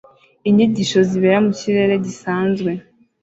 [0.47, 2.71] Inyigisho zibera mu kirere gisanzwe